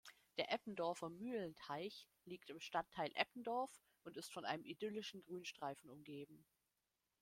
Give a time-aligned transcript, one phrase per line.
[0.39, 3.69] Der Eppendorfer Mühlenteich liegt im Stadtteil Eppendorf
[4.03, 6.43] und ist von einem idyllischen Grünstreifen umgeben.